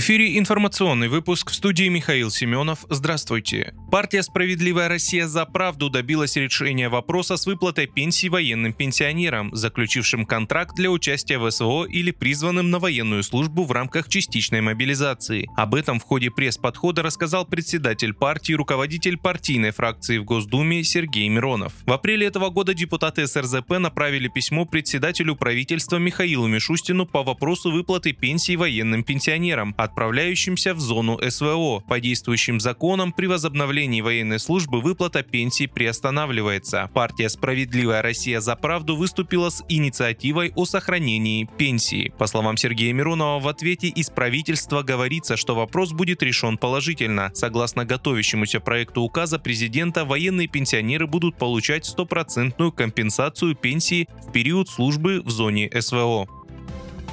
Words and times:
Эфире 0.00 0.38
информационный 0.38 1.08
выпуск 1.08 1.50
в 1.50 1.54
студии 1.54 1.86
Михаил 1.88 2.30
Семенов. 2.30 2.86
Здравствуйте. 2.88 3.74
Партия 3.92 4.22
«Справедливая 4.22 4.88
Россия 4.88 5.26
за 5.26 5.44
правду» 5.44 5.90
добилась 5.90 6.36
решения 6.36 6.88
вопроса 6.88 7.36
с 7.36 7.44
выплатой 7.44 7.86
пенсий 7.86 8.30
военным 8.30 8.72
пенсионерам, 8.72 9.54
заключившим 9.54 10.24
контракт 10.24 10.74
для 10.74 10.90
участия 10.90 11.36
в 11.36 11.50
СВО 11.50 11.84
или 11.84 12.12
призванным 12.12 12.70
на 12.70 12.78
военную 12.78 13.22
службу 13.22 13.64
в 13.64 13.72
рамках 13.72 14.08
частичной 14.08 14.62
мобилизации. 14.62 15.46
Об 15.54 15.74
этом 15.74 16.00
в 16.00 16.04
ходе 16.04 16.30
пресс-подхода 16.30 17.02
рассказал 17.02 17.44
председатель 17.44 18.14
партии, 18.14 18.54
руководитель 18.54 19.18
партийной 19.18 19.72
фракции 19.72 20.16
в 20.16 20.24
Госдуме 20.24 20.82
Сергей 20.82 21.28
Миронов. 21.28 21.74
В 21.84 21.92
апреле 21.92 22.26
этого 22.26 22.48
года 22.48 22.72
депутаты 22.72 23.26
СРЗП 23.26 23.72
направили 23.72 24.28
письмо 24.28 24.64
председателю 24.64 25.36
правительства 25.36 25.98
Михаилу 25.98 26.46
Мишустину 26.46 27.04
по 27.04 27.22
вопросу 27.22 27.70
выплаты 27.70 28.12
пенсий 28.12 28.56
военным 28.56 29.04
пенсионерам, 29.04 29.74
отправляющимся 29.90 30.72
в 30.72 30.80
зону 30.80 31.18
СВО. 31.28 31.80
По 31.80 32.00
действующим 32.00 32.60
законам 32.60 33.12
при 33.12 33.26
возобновлении 33.26 34.00
военной 34.00 34.38
службы 34.38 34.80
выплата 34.80 35.22
пенсий 35.22 35.66
приостанавливается. 35.66 36.88
Партия 36.94 37.28
«Справедливая 37.28 38.00
Россия 38.00 38.40
за 38.40 38.54
правду» 38.56 38.96
выступила 38.96 39.50
с 39.50 39.64
инициативой 39.68 40.52
о 40.54 40.64
сохранении 40.64 41.48
пенсии. 41.58 42.12
По 42.18 42.26
словам 42.26 42.56
Сергея 42.56 42.92
Миронова, 42.92 43.40
в 43.40 43.48
ответе 43.48 43.88
из 43.88 44.10
правительства 44.10 44.82
говорится, 44.82 45.36
что 45.36 45.54
вопрос 45.54 45.92
будет 45.92 46.22
решен 46.22 46.56
положительно. 46.56 47.30
Согласно 47.34 47.84
готовящемуся 47.84 48.60
проекту 48.60 49.02
указа 49.02 49.38
президента, 49.38 50.04
военные 50.04 50.46
пенсионеры 50.46 51.06
будут 51.06 51.36
получать 51.36 51.84
стопроцентную 51.84 52.70
компенсацию 52.70 53.56
пенсии 53.56 54.08
в 54.26 54.30
период 54.30 54.68
службы 54.68 55.20
в 55.24 55.30
зоне 55.30 55.68
СВО. 55.80 56.28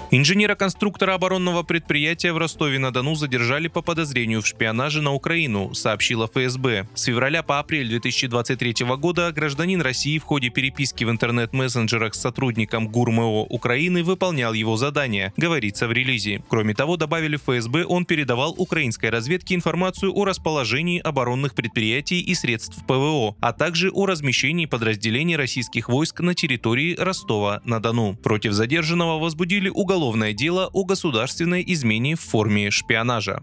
Инженера-конструктора 0.09 1.15
оборонного 1.15 1.63
предприятия 1.63 2.31
в 2.31 2.37
Ростове-на-Дону 2.37 3.15
задержали 3.15 3.67
по 3.67 3.81
подозрению 3.81 4.41
в 4.41 4.47
шпионаже 4.47 5.01
на 5.01 5.11
Украину, 5.11 5.73
сообщила 5.73 6.27
ФСБ. 6.27 6.87
С 6.95 7.03
февраля 7.03 7.43
по 7.43 7.59
апрель 7.59 7.89
2023 7.89 8.85
года 8.97 9.33
гражданин 9.33 9.81
России 9.81 10.17
в 10.17 10.23
ходе 10.23 10.49
переписки 10.49 11.03
в 11.03 11.11
интернет-мессенджерах 11.11 12.15
с 12.15 12.21
сотрудником 12.21 12.87
ГУРМО 12.87 13.41
Украины 13.49 14.01
выполнял 14.01 14.53
его 14.53 14.77
задания, 14.77 15.33
говорится 15.35 15.89
в 15.89 15.91
релизе. 15.91 16.41
Кроме 16.47 16.73
того, 16.73 16.95
добавили 16.95 17.35
ФСБ, 17.35 17.83
он 17.83 18.05
передавал 18.05 18.55
украинской 18.57 19.09
разведке 19.09 19.55
информацию 19.55 20.15
о 20.15 20.23
расположении 20.23 21.01
оборонных 21.01 21.53
предприятий 21.53 22.21
и 22.21 22.33
средств 22.33 22.81
ПВО, 22.87 23.35
а 23.41 23.51
также 23.51 23.91
о 23.91 24.05
размещении 24.05 24.67
подразделений 24.67 25.35
российских 25.35 25.89
войск 25.89 26.21
на 26.21 26.33
территории 26.33 26.95
Ростова-на-Дону. 26.97 28.15
Против 28.23 28.53
задержанного 28.53 29.19
возбудили 29.19 29.67
уголовное 29.67 29.96
уголовное 29.97 30.31
дело 30.31 30.69
о 30.73 30.83
государственной 30.83 31.63
измене 31.65 32.15
в 32.15 32.21
форме 32.21 32.69
шпионажа. 32.69 33.41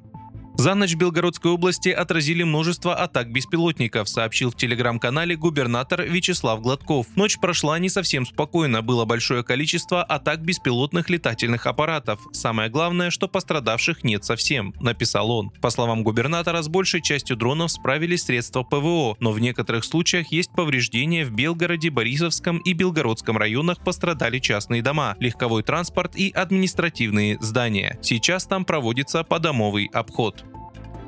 За 0.64 0.74
ночь 0.74 0.94
в 0.94 0.96
Белгородской 0.96 1.50
области 1.50 1.90
отразили 1.90 2.42
множество 2.42 2.94
атак 2.94 3.30
беспилотников, 3.30 4.08
сообщил 4.08 4.50
в 4.50 4.56
телеграм-канале 4.56 5.36
губернатор 5.36 6.04
Вячеслав 6.04 6.62
Гладков. 6.62 7.06
Ночь 7.16 7.38
прошла 7.38 7.78
не 7.78 7.90
совсем 7.90 8.24
спокойно, 8.24 8.80
было 8.80 9.04
большое 9.04 9.44
количество 9.44 10.02
атак 10.02 10.40
беспилотных 10.40 11.10
летательных 11.10 11.66
аппаратов. 11.66 12.20
Самое 12.32 12.70
главное, 12.70 13.10
что 13.10 13.28
пострадавших 13.28 14.04
нет 14.04 14.24
совсем, 14.24 14.72
написал 14.80 15.30
он. 15.30 15.50
По 15.50 15.68
словам 15.68 16.02
губернатора, 16.02 16.62
с 16.62 16.68
большей 16.68 17.02
частью 17.02 17.36
дронов 17.36 17.70
справились 17.70 18.22
средства 18.22 18.62
ПВО, 18.62 19.18
но 19.20 19.32
в 19.32 19.40
некоторых 19.40 19.84
случаях 19.84 20.32
есть 20.32 20.50
повреждения 20.52 21.26
в 21.26 21.30
Белгороде, 21.30 21.90
Борисовском 21.90 22.56
и 22.56 22.72
Белгородском 22.72 23.36
районах 23.36 23.84
пострадали 23.84 24.38
частные 24.38 24.80
дома, 24.80 25.14
легковой 25.20 25.62
транспорт 25.62 26.16
и 26.16 26.30
административные 26.30 27.36
здания. 27.42 27.98
Сейчас 28.00 28.46
там 28.46 28.64
проводится 28.64 29.24
подомовый 29.24 29.90
обход. 29.92 30.42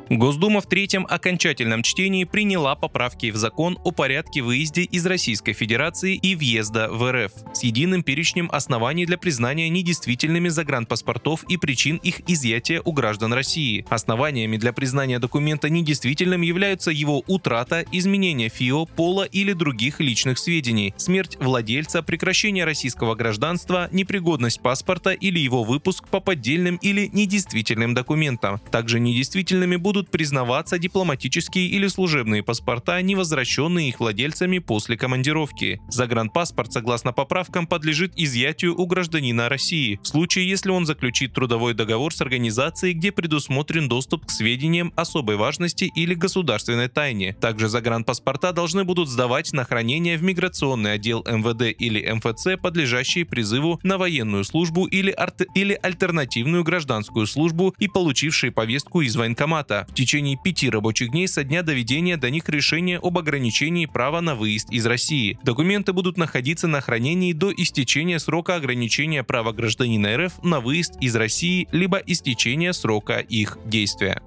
Госдума 0.09 0.61
в 0.61 0.69
третьем 0.69 1.05
окончательном 1.11 1.83
чтении 1.83 2.23
приняла 2.23 2.77
поправки 2.77 3.33
в 3.33 3.37
закон 3.37 3.77
о 3.83 3.91
порядке 3.91 4.41
выезда 4.41 4.83
из 4.83 5.05
Российской 5.05 5.53
Федерации 5.53 6.15
и 6.15 6.37
въезда 6.37 6.89
в 6.93 7.11
РФ 7.11 7.33
с 7.53 7.65
единым 7.65 8.05
перечнем 8.05 8.49
оснований 8.53 9.05
для 9.05 9.19
признания 9.19 9.69
недействительными 9.69 10.49
загранпаспортов 10.49 11.43
и 11.49 11.57
причин 11.57 11.97
их 11.97 12.21
изъятия 12.29 12.81
у 12.85 12.93
граждан 12.93 13.33
России. 13.33 13.85
Основаниями 13.89 14.59
для 14.59 14.73
признания 14.73 15.19
документа 15.19 15.69
недействительным 15.69 16.43
являются 16.43 16.93
его 16.93 17.25
утрата, 17.27 17.85
изменение 17.91 18.49
ФИО, 18.49 18.87
пола 18.87 19.25
или 19.25 19.55
других 19.55 19.99
личных 19.99 20.39
сведений, 20.39 20.95
смерть 20.97 21.37
владельца, 21.41 22.05
прекращение 22.05 22.65
российского 22.65 23.17
гражданства, 23.17 23.89
непригодность 23.91 24.61
паспорта 24.61 25.11
или 25.11 25.41
его 25.41 25.65
выпуск 25.65 26.07
по 26.07 26.21
поддельным 26.21 26.77
или 26.77 27.11
недействительным 27.13 27.93
документам. 27.93 28.61
Также 28.71 29.01
недействительными 29.01 29.75
будут 29.75 29.96
будут 29.97 30.11
признаваться 30.11 30.79
дипломатические 30.79 31.69
или 31.69 31.87
служебные 31.87 32.43
паспорта, 32.43 33.01
не 33.01 33.15
возвращенные 33.15 33.89
их 33.89 33.99
владельцами 33.99 34.59
после 34.59 34.99
командировки. 34.99 35.81
Загранпаспорт, 35.89 36.71
согласно 36.71 37.15
поправкам, 37.15 37.67
подлежит 37.67 38.13
изъятию 38.15 38.79
у 38.79 38.85
гражданина 38.85 39.49
России, 39.49 39.99
в 40.03 40.07
случае, 40.07 40.51
если 40.51 40.69
он 40.69 40.85
заключит 40.85 41.33
трудовой 41.33 41.73
договор 41.73 42.13
с 42.13 42.21
организацией, 42.21 42.93
где 42.93 43.11
предусмотрен 43.11 43.89
доступ 43.89 44.27
к 44.27 44.31
сведениям 44.31 44.93
особой 44.97 45.37
важности 45.37 45.91
или 45.97 46.13
государственной 46.13 46.89
тайне. 46.89 47.33
Также 47.33 47.71
загранпаспорта 47.71 48.53
должны 48.53 48.85
будут 48.85 49.09
сдавать 49.09 49.55
на 49.55 49.65
хранение 49.65 50.19
в 50.19 50.23
миграционный 50.23 50.93
отдел 50.93 51.25
МВД 51.27 51.75
или 51.79 52.07
МФЦ, 52.13 52.61
подлежащие 52.61 53.25
призыву 53.25 53.81
на 53.83 53.97
военную 53.97 54.45
службу 54.45 54.85
или, 54.85 55.11
арт- 55.11 55.47
или 55.55 55.79
альтернативную 55.83 56.65
гражданскую 56.65 57.27
службу 57.27 57.75
и 57.79 57.89
получившие 57.89 58.53
повестку 58.53 59.01
из 59.01 59.17
военкомата 59.17 59.86
в 59.89 59.95
течение 59.95 60.37
пяти 60.43 60.71
рабочих 60.71 61.11
дней 61.11 61.29
со 61.29 61.45
дня 61.45 61.63
доведения 61.63 62.17
до 62.17 62.31
них 62.31 62.49
решения 62.49 62.99
об 63.03 63.19
ограничении 63.19 63.87
права 63.87 64.21
на 64.21 64.35
выезд 64.35 64.71
из 64.71 64.87
России. 64.87 65.39
Документы 65.43 65.93
будут 65.93 66.17
находиться 66.17 66.69
на 66.69 66.81
хранении 66.81 67.33
до 67.33 67.53
истечения 67.53 68.19
срока 68.19 68.57
ограничения 68.57 69.25
права 69.25 69.53
гражданина 69.53 70.17
РФ 70.17 70.43
на 70.43 70.61
выезд 70.61 70.95
из 71.01 71.15
России 71.17 71.69
либо 71.73 71.99
истечения 71.99 72.73
срока 72.73 73.19
их 73.19 73.59
действия. 73.65 74.23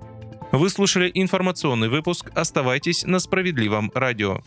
Вы 0.52 0.70
слушали 0.70 1.12
информационный 1.14 1.90
выпуск. 1.90 2.32
Оставайтесь 2.34 3.04
на 3.06 3.20
справедливом 3.20 3.92
радио. 3.94 4.42